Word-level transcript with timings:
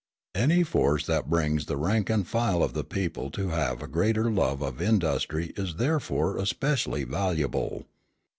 Any 0.33 0.63
force 0.63 1.05
that 1.05 1.29
brings 1.29 1.67
the 1.67 1.77
rank 1.77 2.09
and 2.09 2.27
file 2.27 2.63
of 2.63 2.73
the 2.73 2.83
people 2.83 3.29
to 3.37 3.49
have 3.49 3.83
a 3.83 3.87
greater 3.87 4.31
love 4.31 4.63
of 4.63 4.81
industry 4.81 5.53
is 5.55 5.75
therefore 5.75 6.37
especially 6.37 7.03
valuable. 7.03 7.85